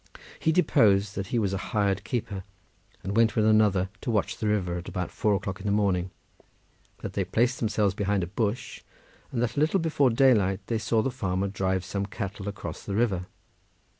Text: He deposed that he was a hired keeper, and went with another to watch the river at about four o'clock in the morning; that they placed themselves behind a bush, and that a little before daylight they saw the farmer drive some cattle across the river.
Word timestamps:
He 0.39 0.51
deposed 0.51 1.13
that 1.13 1.27
he 1.27 1.37
was 1.37 1.53
a 1.53 1.59
hired 1.77 2.03
keeper, 2.03 2.43
and 3.03 3.15
went 3.15 3.35
with 3.35 3.45
another 3.45 3.87
to 4.01 4.09
watch 4.09 4.35
the 4.35 4.47
river 4.47 4.77
at 4.79 4.89
about 4.89 5.11
four 5.11 5.35
o'clock 5.35 5.59
in 5.59 5.67
the 5.67 5.71
morning; 5.71 6.09
that 7.03 7.13
they 7.13 7.23
placed 7.23 7.59
themselves 7.59 7.93
behind 7.93 8.23
a 8.23 8.25
bush, 8.25 8.81
and 9.31 9.43
that 9.43 9.55
a 9.55 9.59
little 9.59 9.79
before 9.79 10.09
daylight 10.09 10.61
they 10.65 10.79
saw 10.79 11.03
the 11.03 11.11
farmer 11.11 11.47
drive 11.47 11.85
some 11.85 12.07
cattle 12.07 12.47
across 12.49 12.81
the 12.83 12.95
river. 12.95 13.27